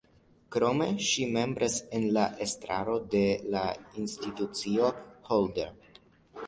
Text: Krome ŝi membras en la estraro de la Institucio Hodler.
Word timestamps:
Krome 0.53 0.85
ŝi 1.07 1.27
membras 1.35 1.75
en 1.99 2.07
la 2.17 2.23
estraro 2.47 2.97
de 3.13 3.23
la 3.57 3.63
Institucio 4.05 4.93
Hodler. 5.31 6.01